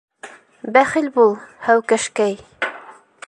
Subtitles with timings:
[0.77, 2.35] Бәхил бул, һәүкәшкәй...